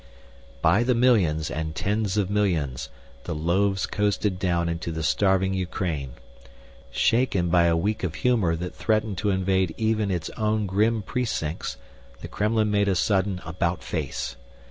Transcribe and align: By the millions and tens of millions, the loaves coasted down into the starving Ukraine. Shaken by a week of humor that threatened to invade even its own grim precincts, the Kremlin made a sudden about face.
By 0.63 0.81
the 0.81 0.95
millions 0.95 1.51
and 1.51 1.75
tens 1.75 2.17
of 2.17 2.27
millions, 2.27 2.89
the 3.25 3.35
loaves 3.35 3.85
coasted 3.85 4.39
down 4.39 4.67
into 4.67 4.91
the 4.91 5.03
starving 5.03 5.53
Ukraine. 5.53 6.13
Shaken 6.89 7.49
by 7.49 7.65
a 7.65 7.77
week 7.77 8.01
of 8.03 8.15
humor 8.15 8.55
that 8.55 8.73
threatened 8.73 9.19
to 9.19 9.29
invade 9.29 9.75
even 9.77 10.09
its 10.09 10.31
own 10.31 10.65
grim 10.65 11.03
precincts, 11.03 11.77
the 12.21 12.27
Kremlin 12.27 12.71
made 12.71 12.87
a 12.87 12.95
sudden 12.95 13.41
about 13.45 13.83
face. 13.83 14.37